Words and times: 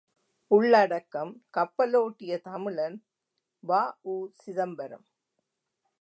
உள்ளடக்கம் 0.51 1.33
கப்பலோட்டிய 1.57 2.39
தமிழன் 2.41 2.97
வ.உ.சிதம்பரம் 3.63 5.05